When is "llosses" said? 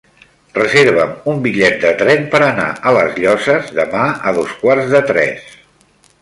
3.25-3.69